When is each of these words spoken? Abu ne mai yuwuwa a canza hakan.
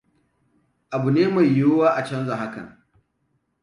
Abu 0.95 1.07
ne 1.13 1.25
mai 1.27 1.49
yuwuwa 1.57 1.89
a 1.99 2.01
canza 2.03 2.35
hakan. 2.35 2.67